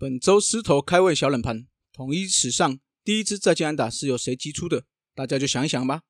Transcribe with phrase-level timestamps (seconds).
[0.00, 4.84] 本周狮头开胃小冷盘，统一史上第一支再见安打是由谁击出的？
[5.14, 6.04] 大家就想一想吧。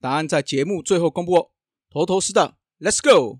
[0.00, 1.50] 答案在节目最后公布哦。
[1.88, 3.38] 头头是道，Let's go！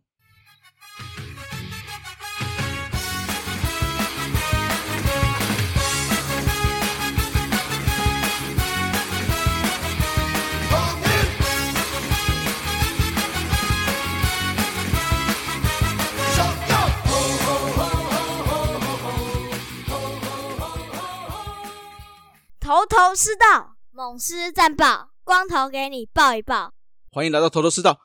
[22.68, 26.74] 头头是道，猛狮战报，光头给你报一报。
[27.10, 27.98] 欢迎来到头头是道。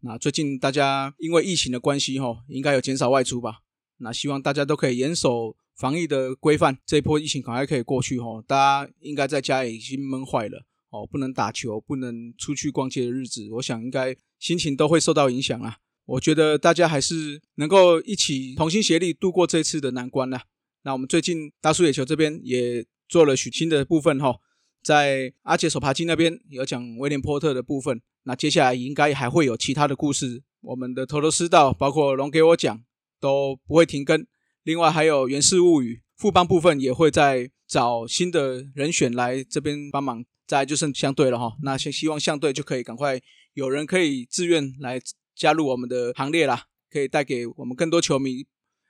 [0.00, 3.60] 那最近大家因为疫情的关系，哈，应该有减少外出吧？
[3.96, 8.44] 那希望大家都可以严守防疫的规范，这一波疫情赶快可以过去，哈。
[8.46, 15.78] 大家应该在家已经闷坏了，哦，不能打球，不能出去逛街的日子，我想应该心情都会受到影响啊。
[16.04, 20.42] 我觉得大家还是能够一起同心协力度过这次的难关啊。
[20.82, 22.84] 那我们最近大叔野球这边也。
[23.10, 24.36] 做了许新的部分哈，
[24.82, 30.42] 在阿杰手扒鸡那边有讲威廉波特的部分，那接下来应该还会有其他的故事。
[30.62, 32.82] 我们的头头师道，包括龙给我讲
[33.20, 34.26] 都不会停更。
[34.62, 40.24] 另外还有源氏物语副帮部分也会在找新的人选来这边帮忙。
[40.46, 43.20] 再就剩相对了哈，那希希望相对就可以赶快
[43.54, 45.00] 有人可以自愿来
[45.36, 48.44] 加入我们的行列啦，可以带给我们更多球迷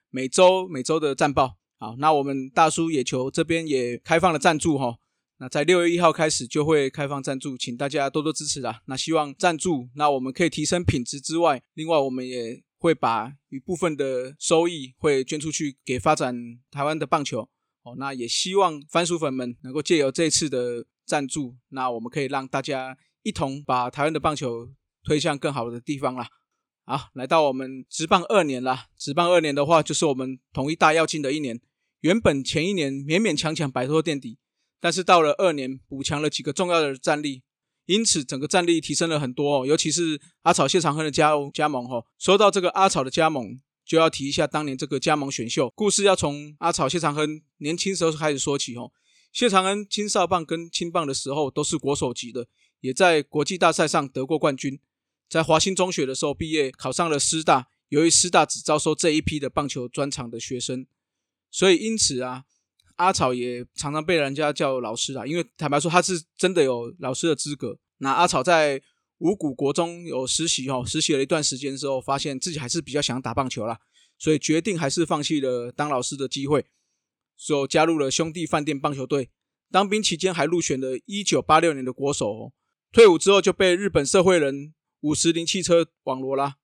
[0.08, 1.59] 每周每周的战报。
[1.80, 4.98] 好，那我们大叔野球这边也开放了赞助哈，
[5.38, 8.82] 那在六月一号开始就会开放赞助，请大家多多支持啦。
[8.84, 16.36] 那希望赞助，那我们可以提升品质之外，另外我们也会把一部分的收益会捐出去给发展
[16.70, 17.48] 台湾的棒球。
[17.82, 24.68] 哦，那也希望番薯粉们能够借由这次的赞助，那我们可以让大家一同把台湾的棒球
[25.02, 26.28] 推向更好的地方啦。
[26.84, 31.58] 好，来到我们职棒二年啦，职棒二年的话，就是我们统一大跃进的一年。
[32.00, 34.38] 原本前一年勉勉强强摆脱垫底，
[34.80, 37.42] 但是到了二年补强了几个重要的战力，
[37.84, 39.66] 因此整个战力提升了很多哦。
[39.66, 42.02] 尤其是阿草谢长亨的加加盟哈。
[42.18, 48.92] 说到这个阿草的加盟，就要提一下当年这个加盟选秀故事，要从阿草谢长亨年轻时候开始说起哦。
[49.30, 52.46] 谢长亨青少棒跟青棒的时候都是国手级的，
[52.80, 54.80] 也在国际大赛上得过冠军。
[55.28, 60.86] 在华兴中学的时候毕业，考上了师大，由于师大只招收这一批的棒球专长的学生。
[61.50, 62.44] 所以因此啊，
[62.96, 67.78] 阿草也常常被人家叫老师啊，因为坦白说他是真的有老师的资格。
[67.98, 68.80] 那阿草在
[69.18, 73.78] 五谷国中有实习哦，实习了一段时间之后，发现自己还是比较想打棒球啦，
[74.18, 76.64] 所以决定还是放弃了当老师的机会，
[77.36, 79.30] 就加入了兄弟饭店棒球队。
[79.70, 82.52] 当兵期间还入选了一九八六年的国手哦，
[82.90, 86.56] 退伍之后就被日本社会人五十铃汽车网罗啦。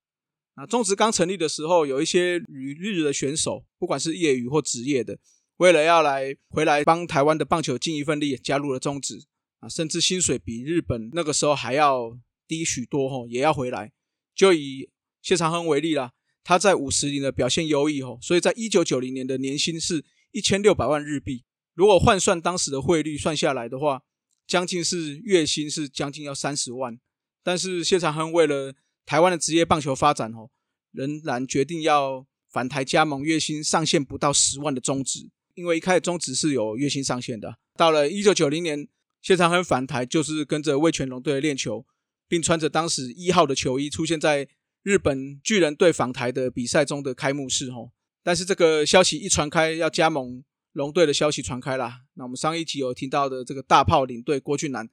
[0.57, 5.19] 啊，中职刚成立的时候，有一些旅日的选手，不管是业余或职业的，
[5.59, 9.23] 为了要来回来帮台湾的棒球尽一份力，加入了中职
[9.61, 12.19] 啊，甚至薪水比日本那个时候还要
[12.49, 13.93] 低许多吼，也要回来。
[14.35, 14.89] 就以
[15.21, 16.13] 谢长亨为例啦，
[16.43, 20.03] 他在五十年的表现优异吼，所以在一九九零年的年薪是
[20.33, 21.45] 一千六百万日币，
[21.75, 24.01] 如果换算当时的汇率算下来的话，
[24.47, 26.99] 将近是月薪是将近要三十万。
[27.43, 28.75] 但是谢长亨为了
[29.07, 30.51] 台湾的职业棒球发展哦，
[30.91, 37.57] 仍然决定要返台加盟，月薪上限不到十万的中职，因为一开始中职是有月薪上限的。
[37.77, 38.89] 到了一九九零年，
[39.23, 41.87] 谢长亨返台就是跟着魏全龙队练球，
[42.27, 44.49] 并穿着当时一号的球衣出现在
[44.83, 47.93] 日本巨人队访台的比赛中的开幕式哦。
[48.25, 50.43] 但是这个消息一传开，要加盟
[50.73, 54.89] 龙队的消息传开了，那我们上一集有听到的这个大炮领队郭俊南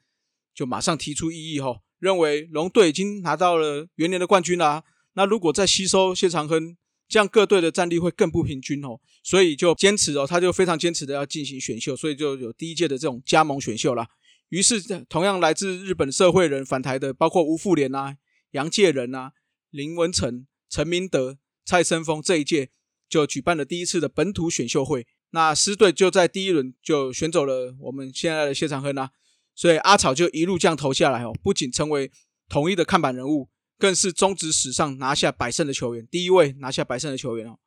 [0.54, 1.82] 就马上提出异议吼。
[2.04, 4.84] 认为龙队已经拿到了元年的冠军啦，
[5.14, 6.76] 那如果再吸收谢长亨，
[7.08, 14.06] 这样各队的战力会更不平均哦，所以就坚持哦，他就非常坚持的要进行选秀，所以就有第一届的这种加盟选秀啦。
[14.50, 18.18] 于是，同样来自日本社会人返台的，包括吴富连啊、
[18.52, 19.32] 杨介仁啊、
[19.70, 22.70] 林文成、陈明德、蔡生峰这一届
[23.08, 25.08] 就举办了第一次的本土选秀会。
[25.30, 29.12] 那狮队就在第一轮就选走了我们现在的谢长亨啊。
[29.56, 32.12] 所以阿草就一路这样投下来哦，不仅成为
[32.50, 37.60] 统一的看板人物，更是中职史上拿下百胜的球员，第一位拿下百胜的球员哦。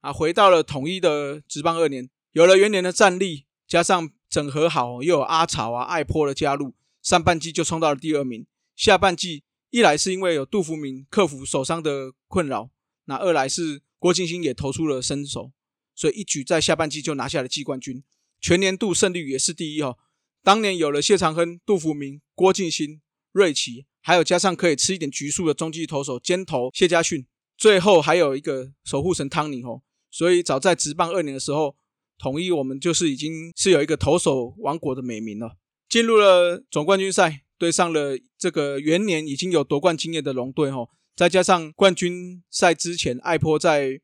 [0.00, 8.46] 啊，回到了统一的职棒二年，有了元年的战力，加上整合好，又有阿草啊、艾坡的加入，上半季就冲到了第二名。
[8.74, 12.70] 下半季一来是因为有杜福明克服手伤的困扰，
[13.04, 15.52] 那二来是郭晶晶也投出了身手，
[15.94, 18.02] 所以一举在下半季就拿下了季冠军，
[18.40, 19.98] 全年度胜率也是第一哦。
[20.42, 23.00] 当年有了谢长亨、杜福明、郭敬新、
[23.32, 27.26] 瑞奇，还有加上可以吃一点局数的中继投手尖头谢家训，
[27.56, 29.82] 最后还有一个守护神汤尼吼。
[30.10, 31.76] 所以早在职棒二年的时候，
[32.18, 35.56] 统一我们就是已经是有一个投手王国的美名了。
[35.88, 44.00] 进入了总冠军赛，对上了这个元年已经有夺冠经验的龙队哈，再加上冠军赛之前艾波在。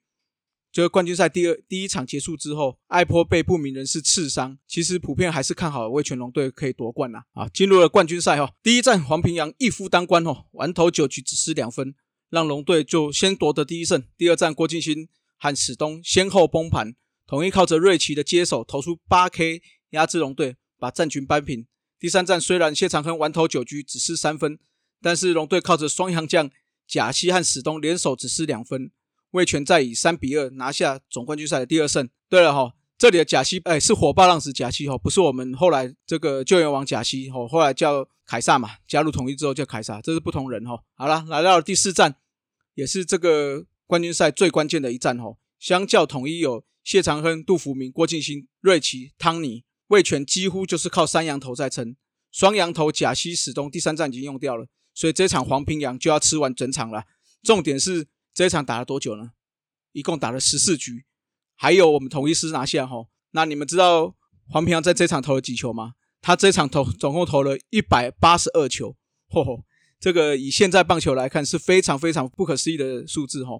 [0.77, 4.59] 就是冠军赛第二第一场结束之后，艾坡被不明人士刺伤。
[4.69, 7.21] 其实普遍还是看好魏全龙队可以夺冠呐。
[7.33, 11.95] 啊，进入了冠军赛哈，第一站黄平阳一夫当关哦，完投九局只失两分，
[12.29, 14.05] 让龙队就先夺得第一胜。
[14.19, 15.09] 第二站郭敬新
[15.39, 16.95] 和史东先后崩盘，
[17.27, 19.63] 统一靠着瑞奇的接手投出八 K
[19.93, 21.67] 压制龙队，把战局扳平。
[21.99, 24.59] 第三站虽然谢长亨完投九局只失三分，
[25.01, 26.51] 但是龙队靠着双阳将
[26.87, 28.91] 贾西和史东联手只失两分。
[29.33, 32.09] 魏权再以三比二拿下总冠军赛的第二胜。
[32.29, 40.83] 对了哈，这里的贾西哎是火爆浪子贾西哈，不是我们后来这个救援王贾西哈，后来叫凯撒嘛，加入统一之后叫凯撒，这是不同人哈。
[40.95, 42.17] 好了，来到了第四站，
[42.75, 45.37] 也是这个冠军赛最关键的一战哈。
[45.59, 51.95] 相较统一有谢长亨、杜福明、郭敬新、瑞奇、汤尼，魏权几乎就是靠三羊头在撑，
[52.33, 57.05] 双羊头贾西始终第三站已经用掉了，所以这场黄平阳就要吃完整场了。
[57.43, 58.09] 重点是。
[58.37, 59.31] 这一场打了多久呢？
[59.93, 61.07] 一共打了十四局，
[61.55, 63.07] 还有我们统一师拿下哈。
[63.31, 64.15] 那你们知道
[64.51, 65.95] 黄平阳在这场投了几球吗？
[66.21, 68.95] 他这场投总共投了一百八十二球，
[69.31, 69.63] 嚯嚯，
[69.99, 73.53] 这个以现在棒球来看是非常非常不可思议的数字哈。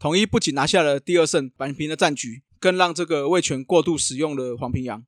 [0.00, 5.06] 统一不仅拿下了第二胜，扳平了战局，更让这个魏权过度使用了黄平阳。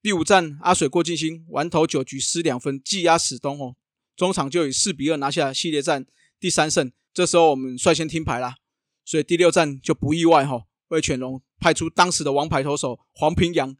[0.00, 3.76] 第五战阿水郭敬兴完投九局失两分，技压史东哦，
[4.16, 6.06] 中场就以四比二拿下系列战
[6.38, 6.92] 第三胜。
[7.12, 8.56] 这时候我们率先听牌啦，
[9.04, 10.62] 所以第六战就不意外哈。
[10.88, 13.76] 魏全龙派出当时的王牌投手黄平阳，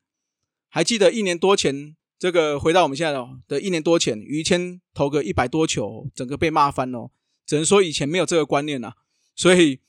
[0.68, 7.10] 还记得一年多前，这个回到我们现在的的一年多前，于谦投个一百多球，整个被骂翻了。
[7.46, 8.92] 只能说以前没有这个观念呐。
[9.34, 9.80] 所以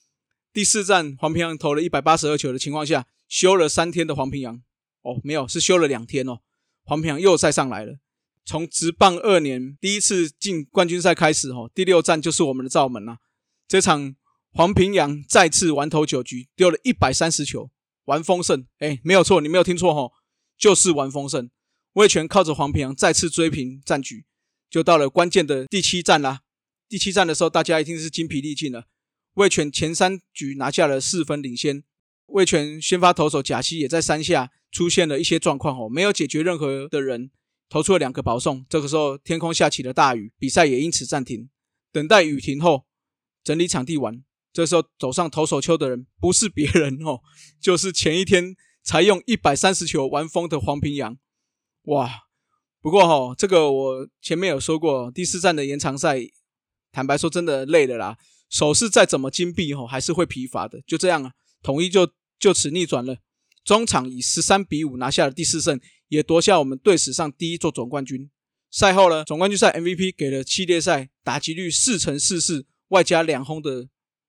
[0.52, 4.62] 第四战黄平阳投了一百八十二球的情况下，休了三天的黄平阳，
[5.02, 6.40] 哦，没有，是休了两天哦。
[6.84, 7.98] 黄平阳又再上来了。
[8.44, 13.18] 从职棒二年第一次进冠军赛开始，哦，第六战就是我们的罩门了。
[13.68, 14.16] 这场
[14.52, 17.70] 黄平阳再次完投九局，丢了一百三十球，
[18.06, 18.66] 完丰盛。
[18.78, 20.12] 哎，没有错，你没有听错哈，
[20.58, 21.50] 就是完丰盛。
[21.92, 24.24] 魏权靠着黄平阳再次追平战局，
[24.68, 26.40] 就到了关键的第七战啦。
[26.88, 28.86] 第七战的时候，大家一定是精疲力尽了。
[29.34, 31.84] 魏权前三局拿下了四分领先，
[32.26, 37.30] 魏权先发投手贾西也在三下出现了一些状况哦，没有解决任何的人，
[37.70, 38.66] 投出了两个保送。
[38.68, 41.48] 这个时候天空下起了大雨，比赛也因此暂停。
[41.90, 42.84] 等待雨停后。
[43.42, 44.22] 整理场地完，
[44.52, 47.20] 这时候走上投手丘的人不是别人哦，
[47.58, 51.16] 就是前一天才用一百三十球完封的黄平阳。
[51.84, 52.24] 哇！
[52.82, 56.20] 不过哈，这个我前面有说过，第四站的延长赛，
[56.92, 58.18] 坦白说真的累了啦。
[58.50, 60.82] 手势再怎么精辟哈，还是会疲乏的。
[60.86, 61.32] 就这样啊，
[61.62, 63.16] 统一就就此逆转了，
[63.64, 65.80] 中场以十三比五拿下了第四胜，
[66.10, 68.28] 也夺下我们队史上第一座总冠军。
[68.70, 72.66] 赛后呢，总冠军赛 MVP 给了系列赛打击率四乘四四。
[72.90, 73.88] 外加两轰的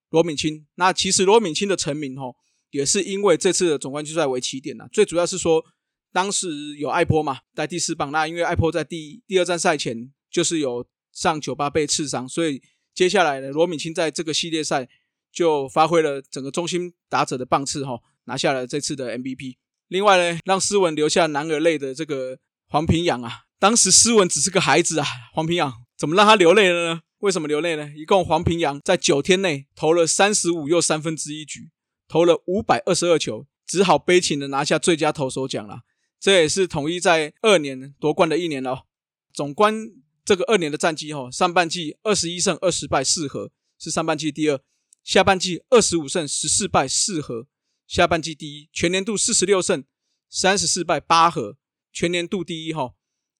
[0.10, 2.36] 罗敏清，那其实罗敏清的成名吼，
[2.70, 4.88] 也是因为这次的总冠军赛为起点呐。
[4.94, 5.66] 最主要是说，
[6.14, 12.62] 当时有艾波嘛，在第四棒，那因为艾波在第第二站赛前就是有上酒吧被刺伤，所以
[12.94, 14.88] 接下来呢，罗敏清在这个系列赛
[15.32, 19.56] 就发挥了整个中心打者的棒次哈，拿下了这次的 MVP。
[19.92, 22.40] 另外呢，让斯文留下男儿泪的这个
[22.70, 27.02] 黄平阳啊，当时斯文只是个孩子啊，黄平阳怎么让他流泪了呢？
[27.18, 27.92] 为什么流泪呢？
[27.94, 31.72] 一共黄平阳在九天内投了三十五又三分之一局，
[32.08, 35.82] 投了五百二十二球，只好悲情的拿下最佳投手奖了。
[36.22, 38.86] 这也是统一在二年夺冠的一年了。
[39.34, 39.90] 总观
[40.24, 44.60] 这个二年的战绩哈，上半季二十一胜二十败四和，是上半季第二；
[45.04, 47.48] 下半季二十五胜十四败四和，
[47.92, 48.70] 下半季第一。
[48.72, 49.84] 全年度四十六胜
[50.30, 51.58] 三十四败八和，
[51.92, 52.94] 全年度第一哈。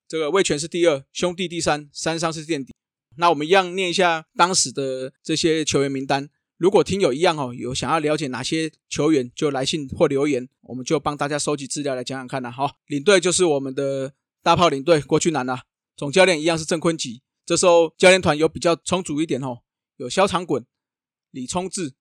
[0.10, 2.74] 这个魏权是第二，兄弟第三，三商是垫底。
[3.16, 6.30] 那我们一样念一下当时的这些球员名单。
[6.58, 12.52] 如果听友一样哦，有想要了解哪些球员，就来信或留言，我们就帮大家收集资料来讲讲看啦。
[12.52, 15.64] 好，领队就是我们的大炮领队郭俊南啦。
[15.96, 17.22] 总教练一样是郑坤吉。
[17.46, 19.62] 这时候教练团有比较充足一点哦，
[19.96, 20.66] 有肖长滚、
[21.30, 21.94] 李聪志、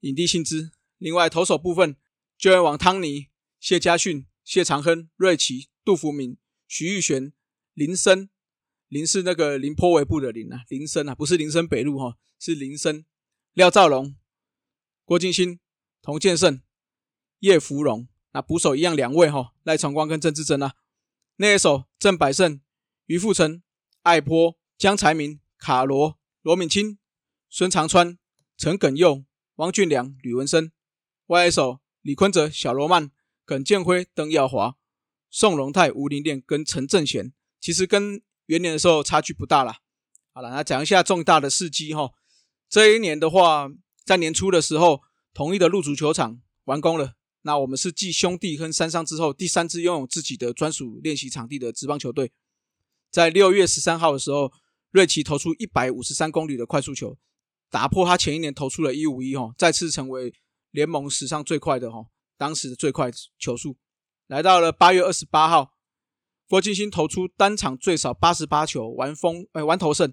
[0.00, 0.72] 影帝信之。
[0.98, 1.96] 另外投手部分，
[2.38, 3.28] 救援王汤尼、
[3.60, 7.32] 谢家训、谢长亨、瑞奇、杜福明、徐玉璇、
[7.74, 8.30] 林森。
[8.88, 13.04] 林是那个林坡尾部的林啊，林森啊，不是林森北路哈，是林森。
[13.52, 14.14] 廖兆龙、
[15.04, 15.58] 郭金新、
[16.00, 16.62] 童建胜、
[17.40, 20.74] 叶芙蓉，那捕手一样两位哈，赖崇光跟郑志珍啊。
[21.36, 22.60] 那一手郑百胜、
[23.06, 23.60] 于富成、
[24.02, 26.98] 艾波、江才明、卡罗、罗敏清、
[27.50, 28.16] 孙长川、
[28.56, 29.24] 陈耿佑、
[29.56, 30.70] 王俊良、吕文生。
[31.26, 33.10] 外手李坤哲、小罗曼、
[33.44, 34.76] 耿建辉、邓耀华、
[35.30, 39.80] 宋荣泰、吴林练跟陈正贤，其实跟元年的时候差距不大啦。
[40.32, 42.12] 好了，那讲一下重大的事迹哈。
[42.68, 43.70] 这一年的话，
[44.04, 45.02] 在年初的时候，
[45.32, 47.14] 统一的入足球场完工了。
[47.42, 52.32] 那我们是继兄弟跟三商之后，第三支拥有自己的专属练习场地的职棒球队。
[53.10, 54.52] 在六月十三号的时候，
[54.90, 57.16] 瑞奇投出一百五十三公里的快速球，
[57.70, 60.34] 打破他前一年投出了一五一哈，再次成为
[60.76, 62.04] 联盟史上最快的哈，
[62.36, 63.78] 当时的最快球速。
[64.26, 65.72] 来到了八月二十八号，
[66.46, 70.12] 郭金星投出单场最少八十八球完封，哎，完投胜，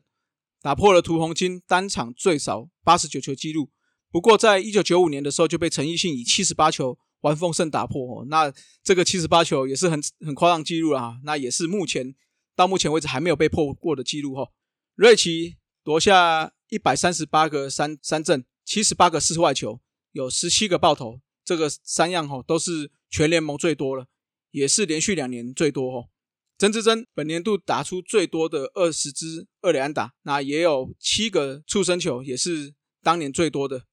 [0.61, 3.71] 打破了涂红金单场最少八十九球纪录。
[4.09, 6.97] 不过在一九九五年的时候，就被陈奕迅以七十八球。
[7.23, 8.53] 完封胜打破哦，那
[8.83, 12.13] 这个七十八球也是很很夸张记录了哈，那也是目前
[12.53, 14.51] 到目前为止还没有被破过的记录哈。
[14.95, 15.55] 瑞奇
[15.85, 19.79] 夺下一百三十八个三三振，七十八个四外球，
[20.13, 24.07] 有十七个爆头，这个三样吼都是全联盟最多了，
[24.51, 26.09] 也是连续两年最多哈。
[26.57, 33.83] 曾志珍本年度打出最多的二十支二垒安打，那也有七个触身球，也是当年最多的。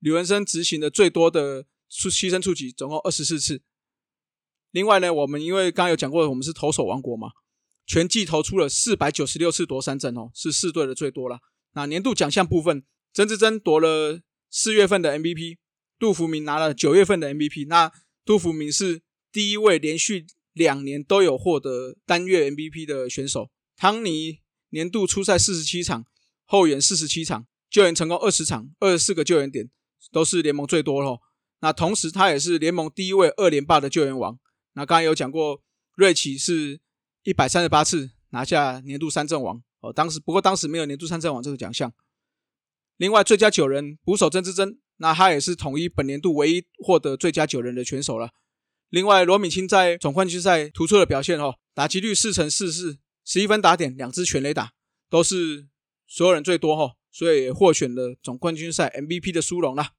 [0.00, 1.66] 吕文生执行的最多的。
[1.96, 3.62] 出牺牲触及总共二十四次。
[4.72, 7.28] 另外呢，我们因为刚刚有讲过，我们是投手王国嘛，
[7.86, 11.38] 全季投出了四百九十六次夺三振哦，是四队的最多了。
[11.74, 14.22] 那年度奖项部分，曾志珍夺了
[14.56, 15.56] 四月份的 MVP，
[15.98, 17.66] 杜福明拿了九月份的 MVP。
[17.66, 17.90] 那
[18.24, 23.50] 杜福明是第一位连续两年都有获得单月 MVP 的选手。
[23.76, 24.38] 汤尼
[24.70, 26.06] 年度出赛四十七场，
[26.44, 29.68] 后援四十七场，救援成功二十场，二十四个救援点，
[30.12, 31.18] 都是联盟最多喽。
[31.58, 34.38] 那同时，他也是联盟第一位二连霸的救援王。
[34.74, 35.60] 那刚才有讲过，
[35.96, 36.80] 瑞奇是
[37.24, 39.92] 一百三十八次拿下年度三振王哦。
[39.92, 41.92] 当时不过当时没有年度三振王这个奖项。
[42.96, 48.30] 另外，最佳九人捕手曾之珍，那他也是统一本年度唯一获得最佳九人的选手了。
[48.90, 54.72] 另外，罗敏清在总冠军赛突出的表现哦，打击率四成四四，十一分打点，两支全垒打，
[55.10, 55.66] 都是
[56.06, 59.94] 所有人最多哈，所以也获选了总冠军赛 MVP 的殊荣了。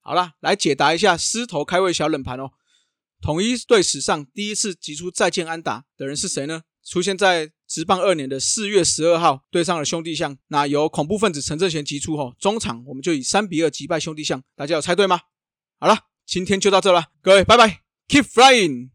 [0.00, 2.50] 好了，来解答一下狮头开胃小冷盘哦。
[3.22, 6.62] 统一队史上第一次击出再见安打的人是谁呢？
[6.84, 15.20] 出现在职棒二年的四月十二号，对上了兄弟象，那由恐怖分子陈正贤击出后，中场我们就以三比二击败兄弟象，大家有猜对吗？
[15.78, 18.90] 好了，今天就到这了，各位拜拜，Keep flying。